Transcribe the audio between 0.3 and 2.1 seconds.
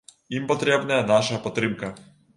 Ім патрэбная наша падтрымка!